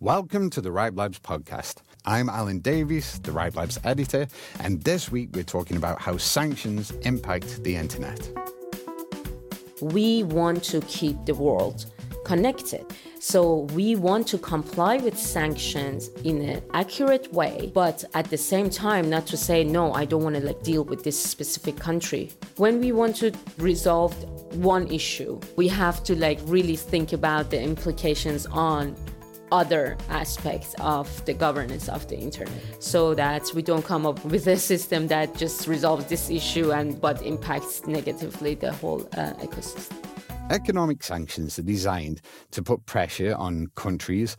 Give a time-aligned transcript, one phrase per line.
[0.00, 1.76] Welcome to the Ripe Labs podcast.
[2.04, 4.28] I'm Alan Davies, the Ripe Labs editor,
[4.60, 8.30] and this week we're talking about how sanctions impact the internet.
[9.80, 11.86] We want to keep the world
[12.26, 12.84] connected.
[13.20, 18.68] So we want to comply with sanctions in an accurate way, but at the same
[18.68, 22.32] time not to say no, I don't want to like deal with this specific country.
[22.56, 24.12] When we want to resolve
[24.56, 28.94] one issue, we have to like really think about the implications on
[29.52, 34.46] other aspects of the governance of the internet so that we don't come up with
[34.46, 39.96] a system that just resolves this issue and but impacts negatively the whole uh, ecosystem
[40.50, 42.20] Economic sanctions are designed
[42.52, 44.36] to put pressure on countries,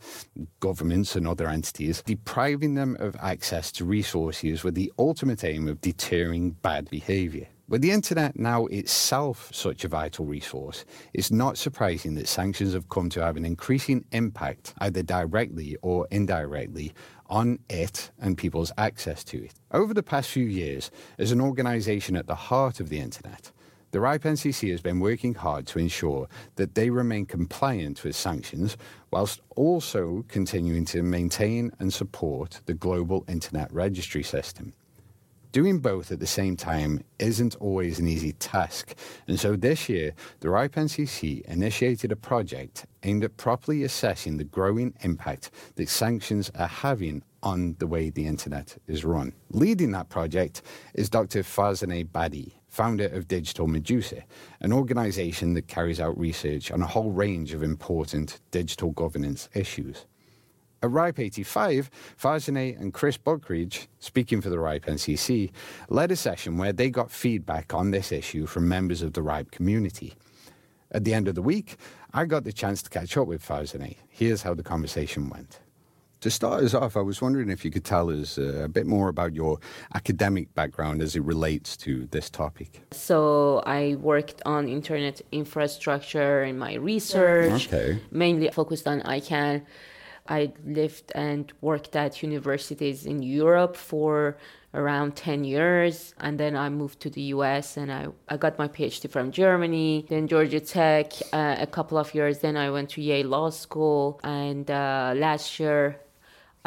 [0.58, 5.82] governments, and other entities, depriving them of access to resources with the ultimate aim of
[5.82, 7.46] deterring bad behaviour.
[7.68, 12.88] With the internet now itself such a vital resource, it's not surprising that sanctions have
[12.88, 16.94] come to have an increasing impact, either directly or indirectly,
[17.26, 19.52] on it and people's access to it.
[19.70, 23.52] Over the past few years, as an organisation at the heart of the internet,
[23.90, 28.78] the RIPE NCC has been working hard to ensure that they remain compliant with sanctions
[29.10, 34.72] whilst also continuing to maintain and support the global internet registry system.
[35.50, 38.94] Doing both at the same time isn't always an easy task,
[39.26, 44.44] and so this year, the RIPE NCC initiated a project aimed at properly assessing the
[44.44, 49.32] growing impact that sanctions are having on the way the internet is run.
[49.50, 50.60] Leading that project
[50.92, 51.42] is Dr.
[51.42, 54.24] Farzaneh Badiei, founder of Digital Medusa,
[54.60, 60.04] an organization that carries out research on a whole range of important digital governance issues.
[60.80, 65.50] At RIPE 85, Farzaneh and Chris Buckridge, speaking for the RIPE NCC,
[65.88, 69.50] led a session where they got feedback on this issue from members of the RIPE
[69.50, 70.14] community.
[70.92, 71.78] At the end of the week,
[72.14, 73.96] I got the chance to catch up with Farzaneh.
[74.08, 75.58] Here's how the conversation went.
[76.20, 78.86] To start us off, I was wondering if you could tell us uh, a bit
[78.86, 79.58] more about your
[79.94, 82.82] academic background as it relates to this topic.
[82.92, 88.00] So, I worked on internet infrastructure in my research, okay.
[88.10, 89.64] mainly focused on ICANN
[90.28, 94.36] I lived and worked at universities in Europe for
[94.74, 96.14] around 10 years.
[96.20, 100.06] And then I moved to the US and I, I got my PhD from Germany,
[100.08, 102.40] then Georgia Tech uh, a couple of years.
[102.40, 104.20] Then I went to Yale Law School.
[104.22, 106.00] And uh, last year,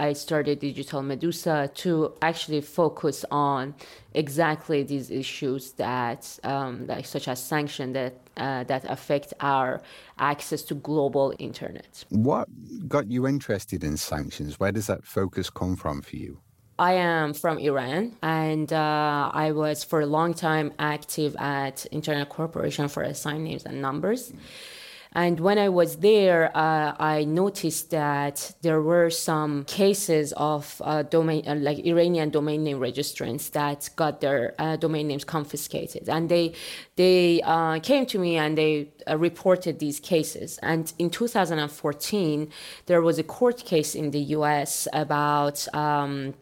[0.01, 3.75] I started Digital Medusa to actually focus on
[4.15, 9.81] exactly these issues that, um, like such as sanction that uh, that affect our
[10.17, 12.03] access to global internet.
[12.09, 12.47] What
[12.87, 14.59] got you interested in sanctions?
[14.59, 16.39] Where does that focus come from for you?
[16.79, 22.29] I am from Iran, and uh, I was for a long time active at Internet
[22.29, 24.21] Corporation for Assigned Names and Numbers.
[24.29, 24.80] Mm-hmm
[25.13, 31.03] and when I was there, uh, I noticed that there were some cases of uh,
[31.03, 36.29] domain, uh, like Iranian domain name registrants that got their uh, domain names confiscated, and
[36.29, 36.53] they
[36.95, 40.57] they uh, came to me and they uh, reported these cases.
[40.63, 42.49] And in 2014,
[42.85, 44.87] there was a court case in the U.S.
[44.93, 46.35] about um,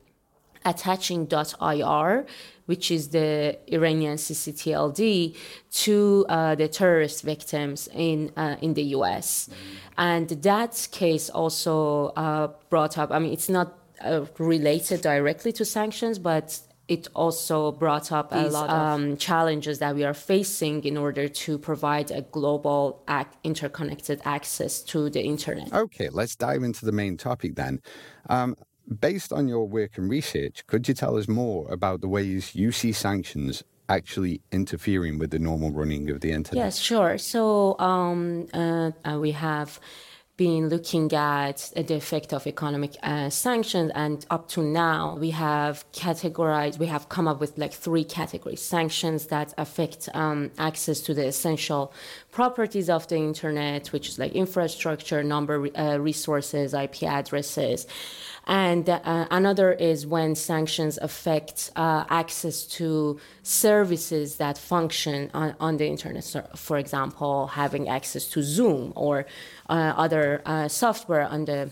[0.66, 2.26] attaching .ir
[2.70, 5.36] which is the Iranian CCTLD,
[5.72, 9.50] to uh, the terrorist victims in uh, in the U.S.
[9.50, 10.02] Mm-hmm.
[10.12, 13.10] And that case also uh, brought up.
[13.12, 13.70] I mean, it's not
[14.06, 19.80] uh, related directly to sanctions, but it also brought up a lot of um, challenges
[19.80, 25.22] that we are facing in order to provide a global ac- interconnected access to the
[25.22, 25.74] internet.
[25.74, 27.80] Okay, let's dive into the main topic then.
[28.30, 28.56] Um,
[29.00, 32.72] Based on your work and research, could you tell us more about the ways you
[32.72, 36.66] see sanctions actually interfering with the normal running of the internet?
[36.66, 37.18] Yes, sure.
[37.18, 39.80] So um, uh, uh, we have
[40.40, 45.84] been looking at the effect of economic uh, sanctions and up to now we have
[45.92, 51.14] categorized we have come up with like three categories sanctions that affect um, access to
[51.14, 51.92] the essential
[52.32, 57.86] properties of the internet which is like infrastructure number uh, resources ip addresses
[58.50, 65.78] and uh, another is when sanctions affect uh, access to services that function on, on,
[65.78, 66.24] the internet.
[66.24, 69.28] So, for example, having access to Zoom or
[69.70, 71.70] uh, other uh, software on the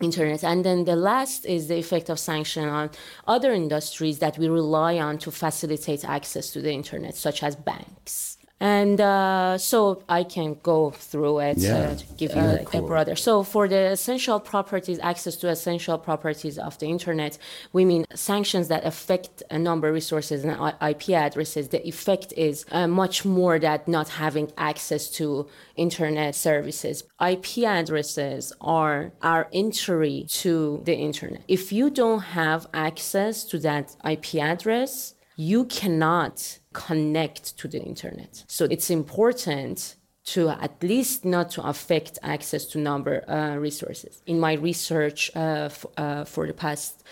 [0.00, 0.42] internet.
[0.42, 2.88] And then the last is the effect of sanction on
[3.26, 8.37] other industries that we rely on to facilitate access to the internet, such as banks.
[8.60, 11.76] And uh, so I can go through it Yeah.
[11.76, 13.14] uh, give you Yeah, a, a broader.
[13.14, 17.38] So for the essential properties, access to essential properties of the internet,
[17.72, 21.68] we mean sanctions that affect a number of resources and IP addresses.
[21.68, 25.46] The effect is uh, much more than not having access to
[25.76, 27.04] internet services.
[27.24, 31.42] IP addresses are our entry to the internet.
[31.46, 38.44] If you don't have access to that IP address, you cannot connect to the internet.
[38.46, 39.96] So it's important
[40.34, 44.22] to at least not to affect access to number uh, resources.
[44.26, 47.02] In my research uh, uh, for the past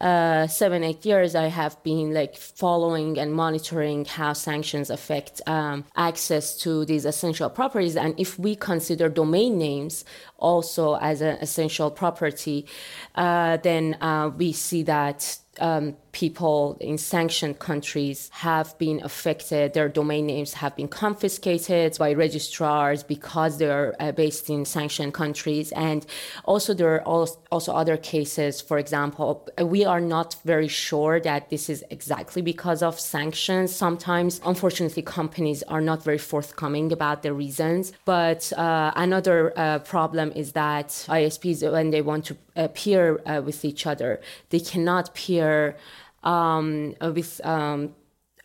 [0.00, 5.84] uh, seven eight years, I have been like following and monitoring how sanctions affect um,
[5.94, 7.96] access to these essential properties.
[7.96, 10.04] And if we consider domain names
[10.38, 12.66] also as an essential property,
[13.14, 19.74] uh, then uh, we see that um, people in sanctioned countries have been affected.
[19.74, 25.72] Their domain names have been confiscated by registrars because they're uh, based in sanctioned countries.
[25.72, 26.06] And
[26.44, 28.60] also, there are also other cases.
[28.60, 33.74] For example, we are not very sure that this is exactly because of sanctions.
[33.74, 37.92] Sometimes, unfortunately, companies are not very forthcoming about the reasons.
[38.04, 43.40] But uh, another uh, problem is that ISPs, when they want to uh, peer uh,
[43.44, 44.20] with each other,
[44.50, 45.76] they cannot peer
[46.22, 47.94] um, with um,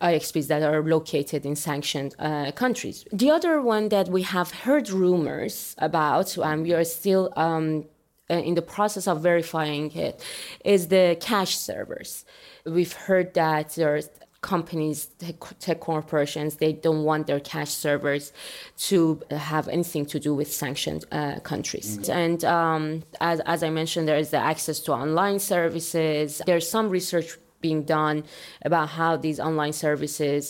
[0.00, 3.04] IXPs that are located in sanctioned uh, countries.
[3.12, 7.84] The other one that we have heard rumors about, and we are still um,
[8.28, 10.22] uh, in the process of verifying it,
[10.64, 12.24] is the cache servers.
[12.64, 14.10] We've heard that there's
[14.42, 15.06] companies,
[15.58, 18.32] tech, corporations, they don't want their cache servers
[18.76, 22.08] to have anything to do with sanctioned uh, countries.
[22.08, 26.42] And um, as, as I mentioned, there is the access to online services.
[26.46, 28.18] There's some research being done
[28.68, 30.42] about how these online services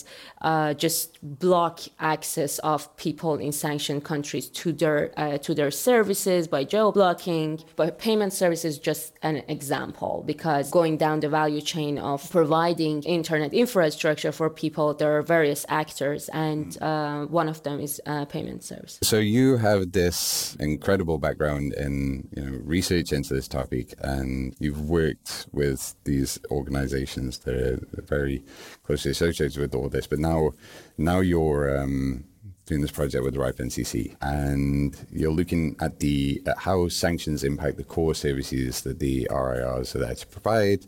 [0.49, 1.17] uh, just
[1.47, 1.75] block
[2.15, 7.49] access of people in sanctioned countries to their uh, to their services by geo blocking.
[7.75, 13.51] But payment services just an example because going down the value chain of providing internet
[13.63, 18.61] infrastructure for people, there are various actors, and uh, one of them is uh, payment
[18.71, 18.99] service.
[19.11, 20.19] So you have this
[20.69, 27.06] incredible background in you know research into this topic, and you've worked with these organizations
[27.15, 28.43] that are very
[28.83, 30.07] closely associated with all this.
[30.07, 30.51] But now,
[30.97, 32.25] now you're um,
[32.65, 37.77] doing this project with RIPE NCC, and you're looking at the at how sanctions impact
[37.77, 40.85] the core services that the RIRs are there to provide.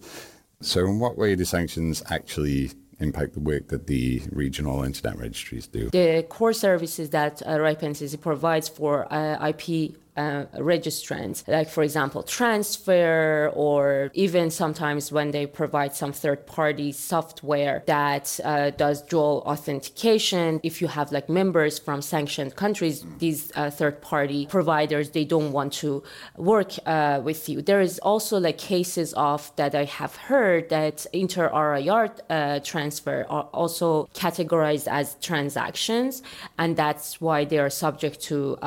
[0.61, 5.67] So, in what way do sanctions actually impact the work that the regional internet registries
[5.67, 5.89] do?
[5.89, 11.81] The core services that uh, RIPE NCC provides for uh, IP uh, registrants, like for
[11.81, 19.01] example, transfer, or even sometimes when they provide some third party software that uh, does
[19.01, 20.59] dual authentication.
[20.61, 25.53] If you have like members from sanctioned countries, these uh, third party providers, they don't
[25.53, 26.03] want to
[26.35, 27.61] work uh, with you.
[27.61, 33.25] There is also like cases of that I have heard that inter RIR uh, transfer
[33.29, 36.23] are also categorized as transactions,
[36.57, 38.57] and that's why they are subject to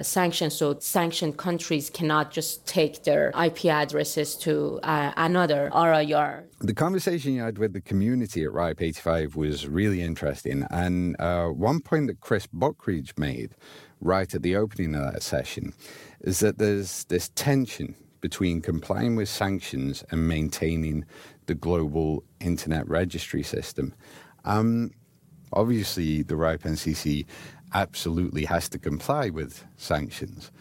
[0.00, 0.54] sanctions.
[0.54, 6.44] So sanctioned countries cannot just take their IP addresses to uh, another RIR.
[6.60, 10.64] The conversation you had with the community at RIPE 85 was really interesting.
[10.70, 13.56] And uh, one point that Chris Buckridge made
[14.00, 15.72] right at the opening of that session
[16.20, 21.04] is that there's this tension between complying with sanctions and maintaining
[21.46, 23.92] the global internet registry system.
[24.44, 24.92] Um,
[25.52, 27.26] obviously, the RIPE NCC
[27.74, 30.52] absolutely has to comply with sanctions.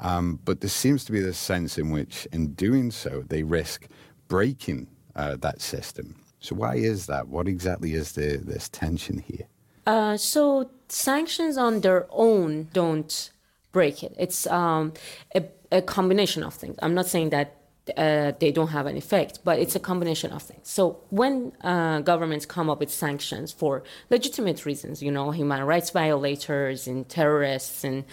[0.00, 3.86] Um, but there seems to be this sense in which, in doing so, they risk
[4.28, 6.16] breaking uh, that system.
[6.40, 7.28] So, why is that?
[7.28, 9.46] What exactly is the, this tension here?
[9.86, 13.30] Uh, so sanctions on their own don't
[13.72, 14.14] break it.
[14.18, 14.92] It's um,
[15.34, 16.76] a, a combination of things.
[16.82, 17.56] I'm not saying that
[17.96, 20.68] uh, they don't have an effect, but it's a combination of things.
[20.68, 25.90] So when uh, governments come up with sanctions for legitimate reasons, you know, human rights
[25.90, 28.04] violators and terrorists, and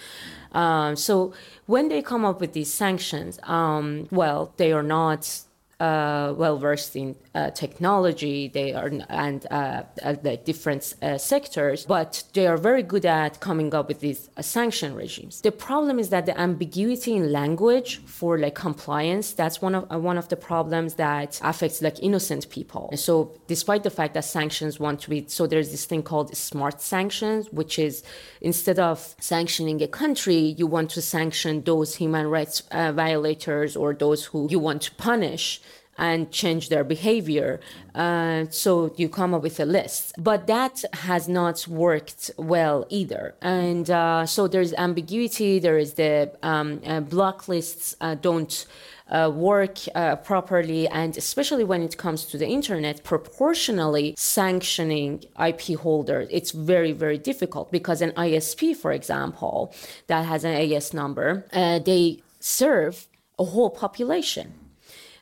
[0.52, 1.32] um, so
[1.66, 5.40] when they come up with these sanctions, um, well, they are not
[5.80, 8.48] uh, well versed in uh, technology.
[8.48, 13.72] They are and uh, the different uh, sectors, but they are very good at coming
[13.74, 15.40] up with these uh, sanction regimes.
[15.40, 19.32] The problem is that the ambiguity in language for like compliance.
[19.32, 22.90] That's one of uh, one of the problems that affects like innocent people.
[22.96, 26.80] So, despite the fact that sanctions want to be so, there's this thing called smart
[26.80, 28.02] sanctions, which is
[28.40, 34.24] instead of sanctioning a country, you want to sanction those human rights violators or those
[34.24, 35.60] who you want to punish
[35.98, 37.60] and change their behavior.
[37.94, 40.14] Uh, so you come up with a list.
[40.16, 43.34] But that has not worked well either.
[43.42, 48.66] And uh, so there's ambiguity, there is the um, uh, block lists uh, don't.
[49.10, 55.78] Uh, work uh, properly, and especially when it comes to the internet, proportionally sanctioning IP
[55.78, 59.72] holders, it's very, very difficult because an ISP, for example,
[60.08, 63.06] that has an AS number, uh, they serve
[63.38, 64.57] a whole population.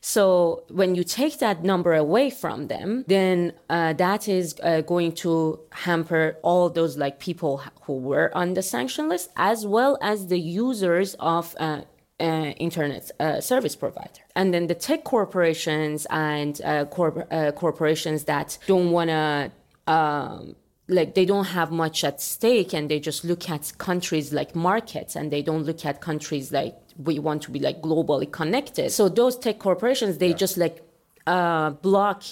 [0.09, 5.11] So when you take that number away from them, then uh, that is uh, going
[5.25, 10.29] to hamper all those like people who were on the sanction list, as well as
[10.29, 11.81] the users of uh,
[12.21, 14.23] uh, internet uh, service provider.
[14.37, 19.51] And then the tech corporations and uh, uh, corporations that don't want to.
[19.93, 20.55] Um,
[20.89, 25.17] like they don't have much at stake and they just look at countries like markets
[25.17, 29.09] and they don't look at countries like we want to be like globally connected so
[29.09, 30.35] those tech corporations they yeah.
[30.35, 30.83] just like
[31.27, 32.23] uh, block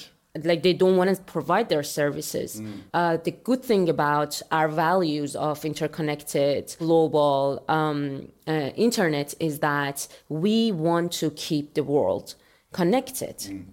[0.42, 2.60] like they don't want to provide their services.
[2.60, 2.80] Mm.
[2.92, 10.08] Uh, the good thing about our values of interconnected global um, uh, internet is that
[10.28, 12.34] we want to keep the world
[12.72, 13.38] connected.
[13.38, 13.64] Mm.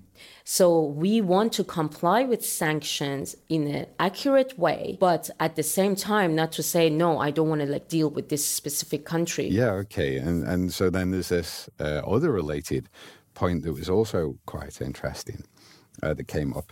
[0.43, 5.95] So we want to comply with sanctions in an accurate way, but at the same
[5.95, 9.47] time, not to say no, I don't want to like deal with this specific country.
[9.47, 12.89] Yeah, okay, and and so then there's this uh, other related
[13.33, 15.43] point that was also quite interesting
[16.03, 16.71] uh, that came up.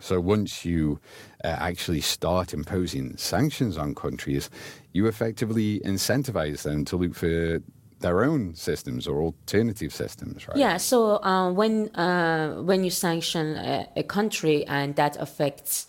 [0.00, 1.00] So once you
[1.44, 4.50] uh, actually start imposing sanctions on countries,
[4.92, 7.60] you effectively incentivize them to look for
[8.04, 10.58] their own systems or alternative systems, right?
[10.58, 10.76] Yeah.
[10.76, 15.86] So uh, when uh, when you sanction a, a, country and that affects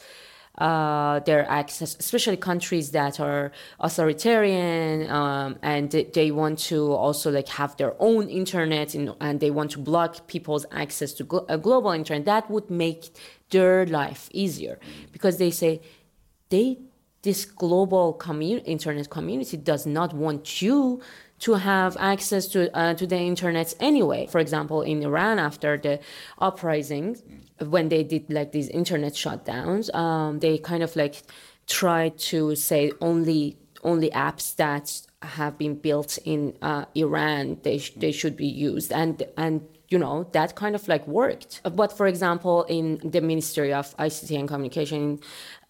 [0.58, 3.52] uh, their access, especially countries that are
[3.88, 9.52] authoritarian um, and they want to also like have their own internet in, and they
[9.52, 13.02] want to block people's access to glo- a global internet, that would make
[13.50, 14.80] their life easier
[15.12, 15.82] because they say
[16.50, 16.78] they
[17.26, 21.02] this global commun- internet community does not want you
[21.40, 24.28] to have access to uh, to the internet anyway.
[24.28, 26.00] For example, in Iran after the
[26.40, 27.24] uprisings,
[27.60, 31.24] when they did like these internet shutdowns, um, they kind of like
[31.68, 37.94] tried to say only only apps that have been built in uh, Iran they sh-
[37.96, 42.08] they should be used and and you know that kind of like worked but for
[42.08, 45.20] example in the ministry of ict and communication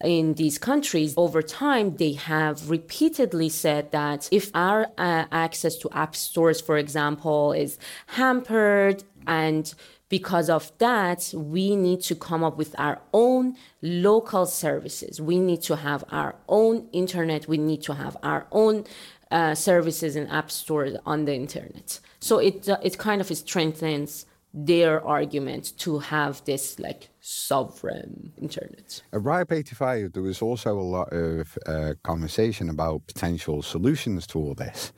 [0.02, 5.88] in these countries over time they have repeatedly said that if our uh, access to
[5.92, 9.74] app stores for example is hampered and
[10.08, 15.20] because of that, we need to come up with our own local services.
[15.20, 17.48] We need to have our own internet.
[17.48, 18.84] We need to have our own
[19.30, 21.98] uh, services and app stores on the internet.
[22.26, 29.02] So it uh, it kind of strengthens their argument to have this like sovereign internet.
[29.12, 34.40] At RIPE 85, there was also a lot of uh, conversation about potential solutions to
[34.40, 34.92] all this.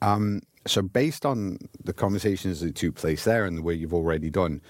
[0.00, 4.30] Um, so, based on the conversations that took place there and the way you've already
[4.30, 4.62] done,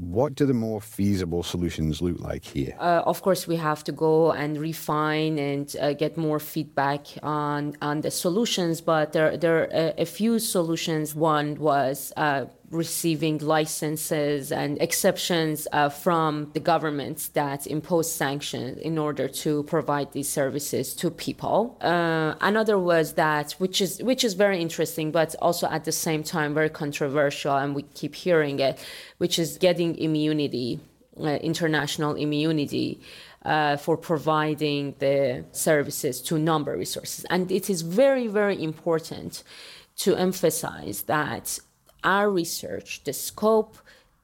[0.00, 2.74] what do the more feasible solutions look like here?
[2.78, 7.76] Uh, of course, we have to go and refine and uh, get more feedback on
[7.82, 8.80] on the solutions.
[8.80, 11.14] But there there are a, few solutions.
[11.14, 18.96] One was uh, receiving licenses and exceptions uh, from the governments that impose sanctions in
[18.96, 21.76] order to provide these services to people.
[21.80, 26.22] Uh, another was that, which is which is very interesting, but also at the same
[26.22, 28.78] time very controversial, and we keep hearing it,
[29.18, 30.78] which is getting immunity,
[31.18, 33.00] uh, international immunity.
[33.42, 37.24] Uh, for providing the services to number resources.
[37.30, 39.42] And it is very, very important
[39.96, 41.58] to emphasize that
[42.04, 43.76] our research, the scope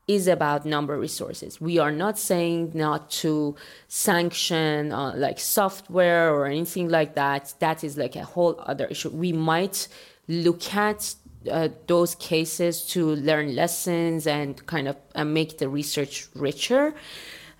[0.06, 1.60] is about number resources.
[1.60, 3.56] We are not saying not to
[3.88, 7.54] sanction uh, like software or anything like that.
[7.58, 9.10] That is like a whole other issue.
[9.10, 9.88] We might
[10.28, 11.14] look at
[11.50, 16.94] uh, those cases to learn lessons and kind of uh, make the research richer.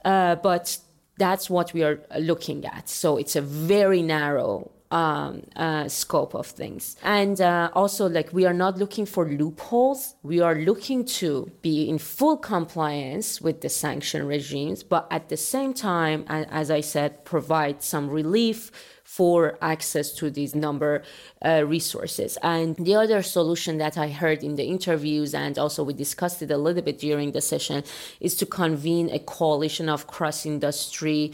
[0.05, 0.79] Uh, but
[1.19, 2.89] that's what we are looking at.
[2.89, 6.97] So it's a very narrow um, uh, scope of things.
[7.03, 10.15] And uh, also, like, we are not looking for loopholes.
[10.23, 15.37] We are looking to be in full compliance with the sanction regimes, but at the
[15.37, 18.71] same time, as I said, provide some relief
[19.03, 21.03] for access to these number
[21.45, 22.37] uh, resources.
[22.43, 26.51] And the other solution that I heard in the interviews, and also we discussed it
[26.51, 27.85] a little bit during the session,
[28.21, 31.33] is to convene a coalition of cross industry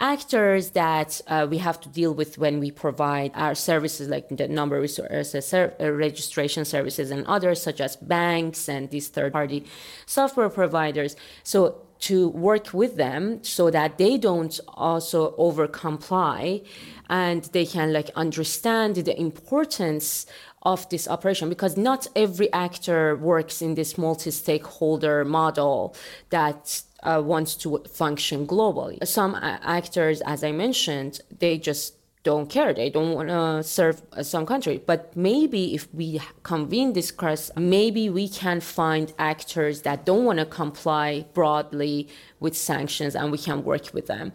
[0.00, 4.48] actors that uh, we have to deal with when we provide our services, like the
[4.48, 9.64] number resources, uh, registration services, and others, such as banks and these third party
[10.06, 11.16] software providers.
[11.42, 16.62] So to work with them so that they don't also over comply
[17.08, 20.26] and they can like understand the importance
[20.62, 25.94] of this operation because not every actor works in this multi-stakeholder model
[26.30, 29.04] that uh, wants to function globally.
[29.06, 31.94] Some actors, as I mentioned, they just
[32.32, 32.74] don't care.
[32.74, 33.96] They don't want to serve
[34.32, 34.76] some country.
[34.90, 40.38] But maybe if we convene this course, maybe we can find actors that don't want
[40.38, 41.08] to comply
[41.38, 41.96] broadly
[42.40, 44.32] with sanctions and we can work with them.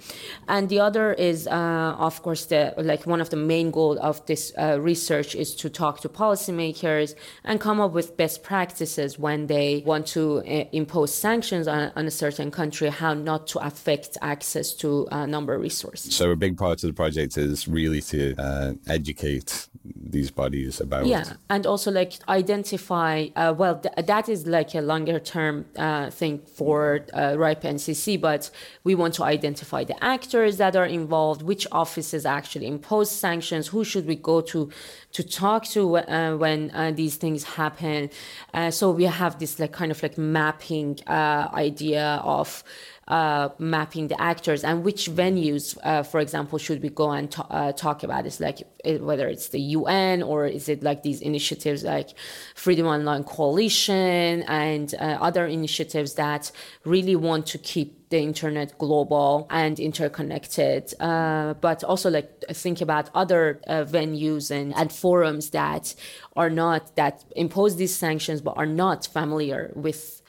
[0.48, 4.26] And the other is, uh, of course, the like one of the main goals of
[4.26, 9.48] this uh, research is to talk to policymakers and come up with best practices when
[9.48, 14.18] they want to uh, impose sanctions on, on, a certain country, how not to affect
[14.22, 16.16] access to uh, number of resources.
[16.16, 19.68] So a big part of the project is really to uh, educate
[20.16, 24.82] these bodies about yeah and also like identify uh, well th- that is like a
[24.82, 28.50] longer term uh, thing for uh, ripe ncc but
[28.86, 33.84] we want to identify the actors that are involved which offices actually impose sanctions who
[33.84, 34.70] should we go to
[35.14, 38.10] to talk to uh, when uh, these things happen.
[38.54, 42.64] Uh, so we have this like kind of like mapping idea of
[43.08, 47.72] uh, mapping the actors and which venues, uh, for example, should we go and uh,
[47.74, 48.26] talk about?
[48.26, 52.10] It's like it, whether it's the UN or is it like these initiatives like
[52.56, 56.52] Freedom Online Coalition and uh, other initiatives that
[56.86, 63.10] really want to keep the internet global and interconnected, uh, but also like think about
[63.16, 65.96] other uh, venues and, and forums that
[66.36, 70.23] are not that impose these sanctions but are not familiar with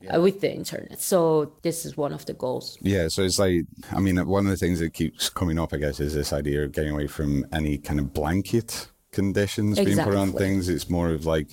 [0.00, 0.16] yeah.
[0.16, 1.00] uh, with the internet.
[1.00, 2.78] So this is one of the goals.
[2.80, 5.78] Yeah, so it's like, I mean, one of the things that keeps coming up, I
[5.78, 9.94] guess, is this idea of getting away from any kind of blanket conditions exactly.
[9.94, 10.68] being put on things.
[10.68, 11.48] It's more of like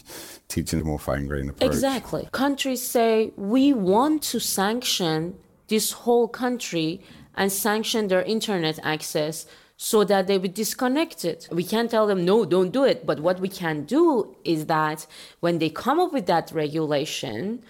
[0.47, 1.71] teaching a more fine grained approach.
[1.71, 2.27] Exactly.
[2.31, 5.35] Countries say we want to sanction
[5.67, 7.01] this whole country
[7.35, 9.45] and sanction their internet access
[9.77, 11.49] so that they would disconnect it.
[11.51, 13.05] We can't tell them, no, don't do it.
[13.05, 15.05] But what we can do is that
[15.41, 17.61] when they come up with that regulation,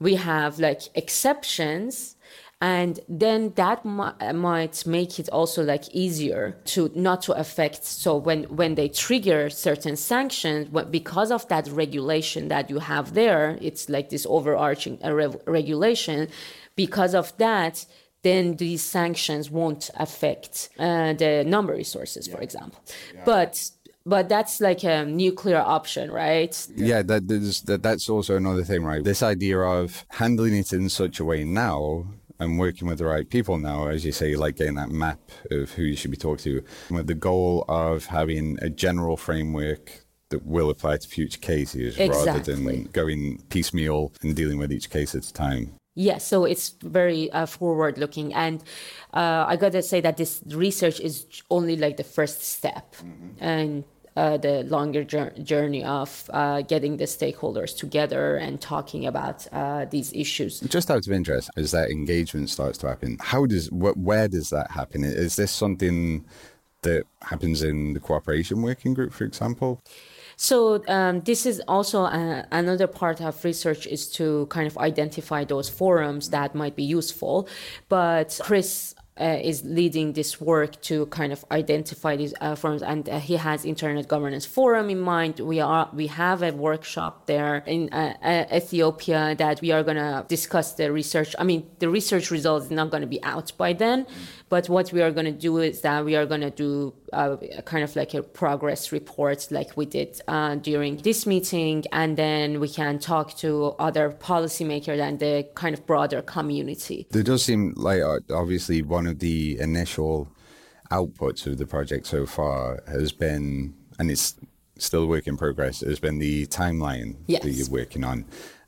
[0.00, 2.16] we have like exceptions
[2.62, 8.44] and then that might make it also like easier to not to affect so when
[8.44, 14.10] when they trigger certain sanctions because of that regulation that you have there it's like
[14.10, 15.12] this overarching uh,
[15.46, 16.28] regulation
[16.76, 17.86] because of that
[18.22, 22.34] then these sanctions won't affect uh, the number resources yeah.
[22.34, 22.78] for example
[23.14, 23.22] yeah.
[23.24, 23.70] but
[24.06, 26.66] but that's like a nuclear option, right?
[26.74, 29.04] Yeah, that, that that's also another thing, right?
[29.04, 32.06] This idea of handling it in such a way now
[32.38, 35.72] and working with the right people now, as you say, like getting that map of
[35.72, 40.46] who you should be talking to, with the goal of having a general framework that
[40.46, 42.26] will apply to future cases exactly.
[42.26, 45.74] rather than going piecemeal and dealing with each case at a time.
[46.00, 48.32] Yes, yeah, so it's very uh, forward looking.
[48.32, 48.62] And
[49.12, 52.96] uh, I got to say that this research is only like the first step.
[52.96, 53.44] Mm-hmm.
[53.44, 53.84] And
[54.16, 60.12] uh, the longer journey of uh, getting the stakeholders together and talking about uh, these
[60.14, 60.60] issues.
[60.60, 64.50] Just out of interest, as that engagement starts to happen, how does wh- where does
[64.50, 65.04] that happen?
[65.04, 66.24] Is this something
[66.82, 69.82] that happens in the cooperation working group, for example?
[70.42, 75.44] So um, this is also uh, another part of research is to kind of identify
[75.44, 77.46] those forums that might be useful.
[77.90, 83.06] But Chris uh, is leading this work to kind of identify these uh, forums and
[83.08, 85.40] uh, he has internet governance forum in mind.
[85.40, 89.98] We are we have a workshop there in uh, uh, ethiopia that we are going
[89.98, 91.36] to discuss the research.
[91.38, 94.06] I mean the research results is not going to be out by then
[94.50, 97.36] but what we are going to do is that we are going to do uh,
[97.64, 102.58] kind of like a progress report, like we did uh, during this meeting, and then
[102.58, 107.06] we can talk to other policymakers and the kind of broader community.
[107.10, 110.28] There does seem like uh, obviously one of the initial
[110.90, 114.34] outputs of the project so far has been, and it's
[114.78, 117.44] still a work in progress, has been the timeline yes.
[117.44, 118.24] that you're working on.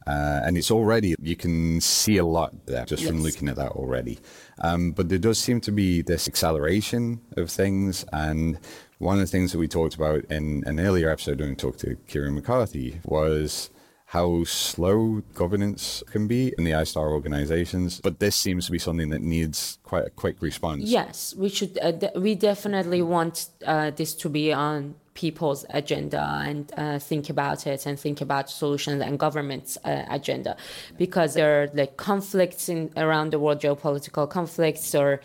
[0.07, 3.11] Uh, and it's already, you can see a lot there just yes.
[3.11, 4.19] from looking at that already.
[4.63, 8.05] Um, but there does seem to be this acceleration of things.
[8.13, 8.59] And
[8.99, 11.81] one of the things that we talked about in an earlier episode when we talked
[11.81, 13.71] to Kieren McCarthy was
[14.07, 18.01] how slow governance can be in the ISTAR organizations.
[18.01, 20.83] But this seems to be something that needs quite a quick response.
[20.85, 21.79] Yes, we should.
[21.81, 27.29] Uh, de- we definitely want uh, this to be on people's agenda and uh, think
[27.29, 30.57] about it and think about solutions and government's uh, agenda
[30.97, 35.21] because there are like conflicts in around the world geopolitical conflicts or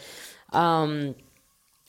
[0.53, 1.15] um,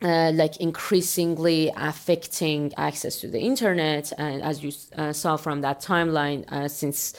[0.02, 4.12] uh, like increasingly affecting access to the internet.
[4.16, 7.14] And as you uh, saw from that timeline, uh, since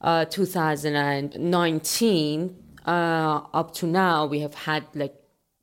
[0.00, 2.56] uh, 2019
[2.86, 5.14] uh, up to now, we have had like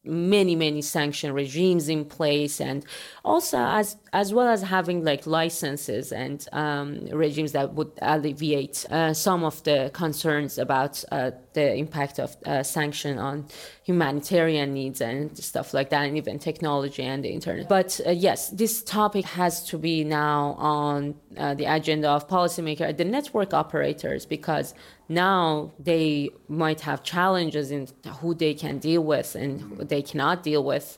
[0.05, 2.85] many many sanction regimes in place and
[3.25, 9.13] also as as well as having like licenses and um, regimes that would alleviate uh,
[9.13, 13.45] some of the concerns about uh, the impact of uh, sanction on
[13.89, 18.39] humanitarian needs and stuff like that and even technology and the internet but uh, yes
[18.61, 20.39] this topic has to be now
[20.77, 24.67] on uh, the agenda of policymakers the network operators because
[25.09, 27.87] now they might have challenges in
[28.19, 30.97] who they can deal with and who they cannot deal with.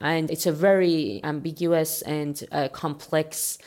[0.00, 3.58] And it's a very ambiguous and uh, complex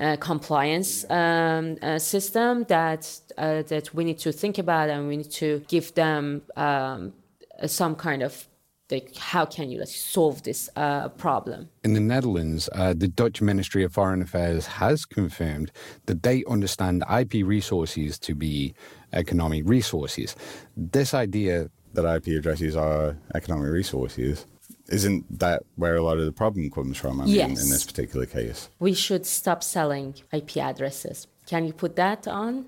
[0.00, 5.16] uh, compliance um, uh, system that uh, that we need to think about, and we
[5.16, 7.14] need to give them um,
[7.66, 8.48] some kind of
[8.90, 11.68] like how can you like, solve this uh, problem?
[11.82, 15.72] In the Netherlands, uh, the Dutch Ministry of Foreign Affairs has confirmed
[16.06, 18.74] that they understand IP resources to be
[19.12, 20.36] economic resources.
[20.76, 24.46] This idea that IP addresses are economic resources
[24.88, 27.20] isn't that where a lot of the problem comes from?
[27.20, 27.64] I mean, yes.
[27.64, 31.26] in this particular case, we should stop selling IP addresses.
[31.46, 32.66] Can you put that on?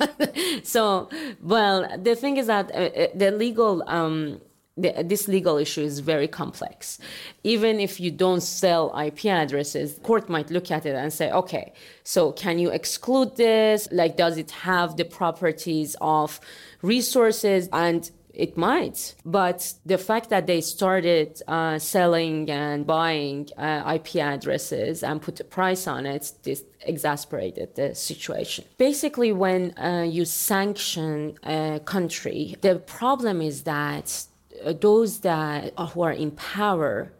[0.62, 1.08] so,
[1.42, 4.40] well, the thing is that uh, uh the legal um,
[4.76, 6.98] the, this legal issue is very complex.
[7.44, 11.72] Even if you don't sell IP addresses, court might look at it and say, okay,
[12.02, 13.88] so can you exclude this?
[13.92, 16.40] Like, does it have the properties of
[16.82, 17.68] resources?
[17.72, 24.16] And it might, but the fact that they started uh, selling and buying uh, IP
[24.16, 28.64] addresses and put a price on it, this exasperated the situation.
[28.78, 34.26] Basically, when uh, you sanction a country, the problem is that
[34.64, 37.12] uh, those that who are in power,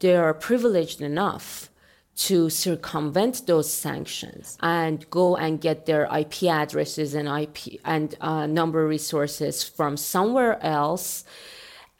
[0.00, 1.70] they are privileged enough
[2.16, 8.46] to circumvent those sanctions and go and get their IP addresses and IP and uh,
[8.46, 11.24] number resources from somewhere else.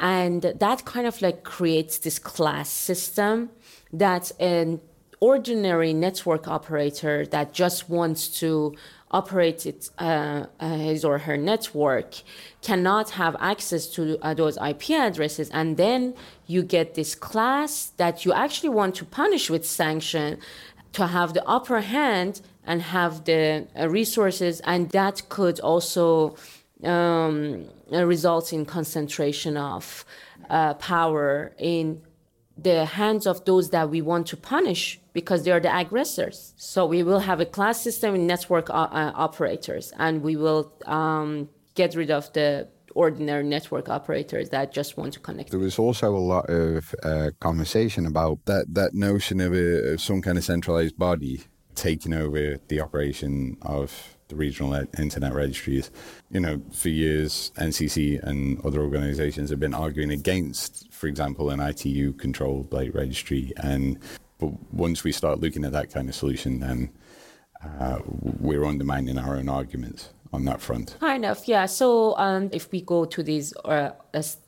[0.01, 3.51] And that kind of like creates this class system
[3.93, 4.81] that an
[5.21, 8.75] ordinary network operator that just wants to
[9.11, 12.23] operate it, uh, uh, his or her network
[12.63, 15.49] cannot have access to uh, those IP addresses.
[15.51, 16.15] And then
[16.47, 20.39] you get this class that you actually want to punish with sanction
[20.93, 24.61] to have the upper hand and have the uh, resources.
[24.61, 26.37] And that could also
[26.83, 30.05] um, result in concentration of
[30.51, 32.03] uh, power in
[32.59, 36.53] the hands of those that we want to punish because they are the aggressors.
[36.59, 40.71] So we will have a class system in network uh, uh, operators, and we will
[40.85, 45.51] um, get rid of the ordinary network operators that just want to connect.
[45.53, 50.03] There was also a lot of uh, conversation about that that notion of, a, of
[50.03, 53.89] some kind of centralized body taking over the operation of
[54.29, 55.91] the regional internet registries.
[56.31, 61.61] You know, for years, NCC and other organizations have been arguing against, for example, an
[61.61, 63.53] ITU controlled like registry.
[63.57, 63.99] And
[64.39, 66.91] but once we start looking at that kind of solution, then
[67.65, 67.99] uh,
[68.41, 70.97] we're undermining our own arguments on that front.
[71.01, 71.67] Kind of, yeah.
[71.67, 73.93] So um, if we go to these uh,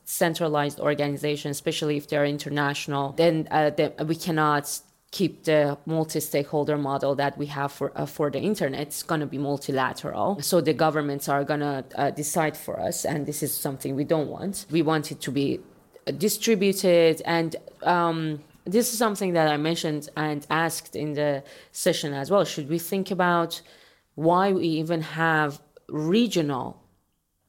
[0.05, 7.15] centralized organizations, especially if they're international, then, uh, then we cannot keep the multi-stakeholder model
[7.15, 10.71] that we have for uh, for the internet it's going to be multilateral so the
[10.71, 14.67] governments are going to uh, decide for us and this is something we don't want
[14.69, 15.59] we want it to be
[16.19, 22.29] distributed and um, this is something that i mentioned and asked in the session as
[22.31, 23.61] well should we think about
[24.15, 26.81] why we even have regional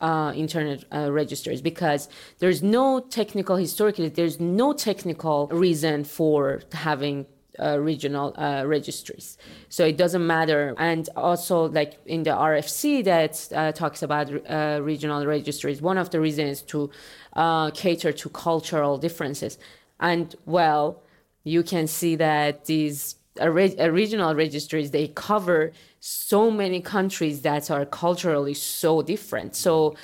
[0.01, 7.27] uh, internet uh, registers because there's no technical historically there's no technical reason for having
[7.61, 9.37] uh, regional uh, registries.
[9.68, 10.75] So it doesn't matter.
[10.79, 16.11] And also, like in the RFC that uh, talks about uh, regional registries, one of
[16.11, 16.90] the reasons to
[17.35, 19.59] uh, cater to cultural differences.
[20.01, 21.03] And well,
[21.45, 28.55] you can see that these regional registries they cover so many countries that are culturally
[28.55, 29.55] so different.
[29.55, 29.95] So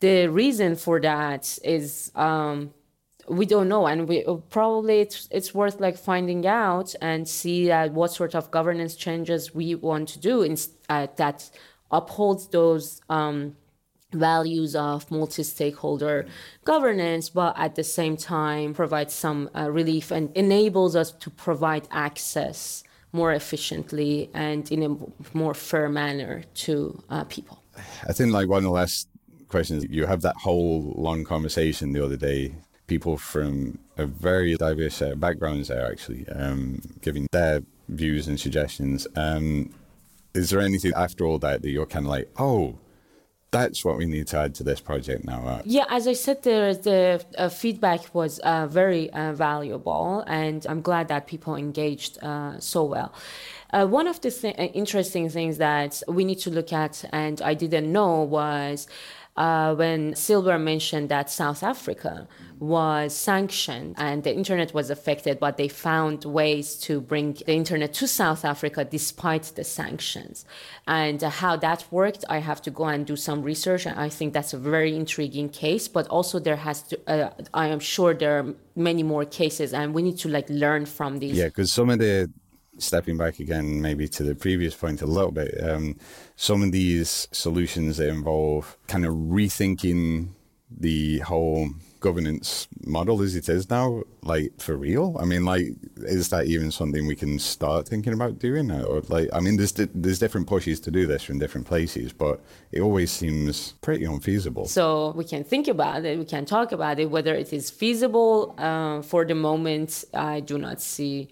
[0.00, 2.12] the reason for that is.
[2.14, 2.72] Um,
[3.28, 7.88] we don't know and we probably it's, it's worth like finding out and see uh,
[7.88, 10.56] what sort of governance changes we want to do in,
[10.88, 11.48] uh, that
[11.90, 13.56] upholds those um,
[14.12, 16.26] values of multi-stakeholder
[16.64, 21.86] governance but at the same time provides some uh, relief and enables us to provide
[21.90, 27.62] access more efficiently and in a more fair manner to uh, people
[28.08, 29.08] i think like one of the last
[29.48, 32.54] questions you have that whole long conversation the other day
[32.86, 39.06] people from a very diverse of backgrounds there, actually, um, giving their views and suggestions.
[39.16, 39.70] Um,
[40.34, 42.78] is there anything after all that that you're kind of like, oh,
[43.52, 45.46] that's what we need to add to this project now.
[45.46, 50.66] Uh, yeah, as I said, the, the uh, feedback was uh, very uh, valuable, and
[50.68, 53.12] I'm glad that people engaged uh, so well.
[53.70, 57.54] Uh, one of the th- interesting things that we need to look at, and I
[57.54, 58.88] didn't know, was
[59.36, 65.56] uh, when Silver mentioned that South Africa was sanctioned and the internet was affected, but
[65.56, 70.44] they found ways to bring the internet to South Africa despite the sanctions.
[70.86, 73.86] And uh, how that worked, I have to go and do some research.
[73.86, 77.80] I think that's a very intriguing case, but also there has to, uh, I am
[77.80, 81.36] sure there are many more cases and we need to like learn from these.
[81.36, 82.30] Yeah, because some of the
[82.78, 85.96] stepping back again, maybe to the previous point a little bit, um,
[86.36, 90.28] some of these solutions that involve kind of rethinking
[90.70, 91.68] the whole
[92.00, 95.16] governance model as it is now, like for real?
[95.18, 98.70] I mean, like, is that even something we can start thinking about doing?
[98.70, 102.40] Or like, I mean, there's there's different pushes to do this from different places, but
[102.72, 104.66] it always seems pretty unfeasible.
[104.66, 108.54] So we can think about it, we can talk about it, whether it is feasible.
[108.58, 111.28] Uh, for the moment, I do not see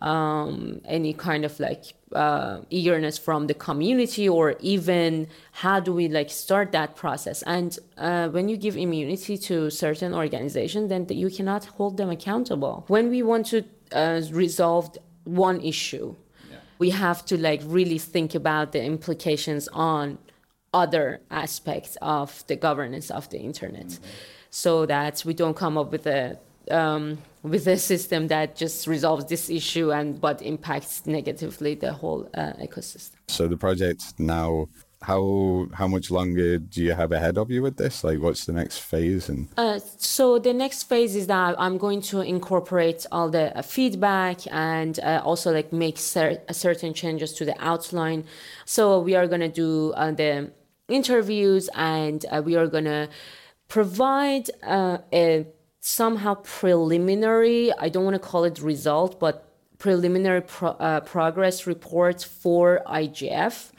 [0.00, 6.08] um, any kind of like uh, eagerness from the community or even how do we
[6.08, 11.30] like start that process and uh, when you give immunity to certain organizations then you
[11.30, 16.14] cannot hold them accountable when we want to uh, resolve one issue
[16.50, 16.58] yeah.
[16.78, 20.18] we have to like really think about the implications on
[20.74, 24.04] other aspects of the governance of the internet mm-hmm.
[24.50, 26.38] so that we don't come up with a
[26.70, 32.28] um, with a system that just resolves this issue and but impacts negatively the whole
[32.34, 33.16] uh, ecosystem.
[33.28, 34.68] So the project now
[35.02, 38.52] how how much longer do you have ahead of you with this like what's the
[38.52, 43.28] next phase and uh, so the next phase is that i'm going to incorporate all
[43.28, 48.24] the uh, feedback and uh, also like make cer- certain changes to the outline
[48.64, 50.50] so we are going to do uh, the
[50.88, 53.08] interviews and uh, we are going to
[53.68, 55.46] provide uh, a
[55.86, 62.24] somehow preliminary, I don't want to call it result, but preliminary pro, uh, progress reports
[62.24, 63.70] for IGF.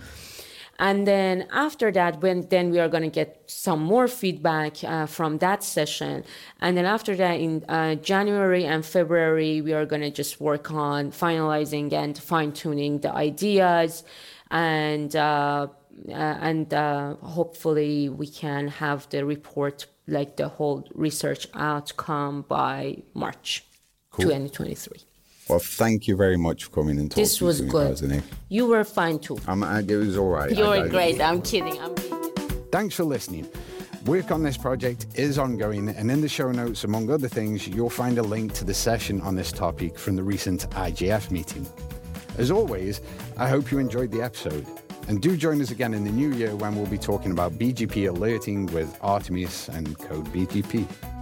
[0.79, 5.05] And then after that, when then we are going to get some more feedback uh,
[5.05, 6.23] from that session.
[6.61, 10.71] And then after that, in uh, January and February, we are going to just work
[10.71, 14.05] on finalizing and fine tuning the ideas,
[14.49, 15.67] and uh,
[16.09, 23.65] and uh, hopefully we can have the report like the whole research outcome by March
[24.11, 24.23] cool.
[24.23, 25.01] 2023.
[25.49, 27.23] Well, thank you very much for coming and talking.
[27.23, 28.23] This was good.
[28.49, 29.39] You were fine too.
[29.47, 30.55] I'm, it was all right.
[30.55, 31.21] You were great.
[31.21, 31.79] I'm kidding.
[31.79, 31.95] I'm
[32.71, 33.47] Thanks for listening.
[34.05, 37.89] Work on this project is ongoing, and in the show notes, among other things, you'll
[37.89, 41.67] find a link to the session on this topic from the recent IGF meeting.
[42.37, 43.01] As always,
[43.37, 44.65] I hope you enjoyed the episode.
[45.07, 48.09] And do join us again in the new year when we'll be talking about BGP
[48.09, 51.16] alerting with Artemis and Code BGP.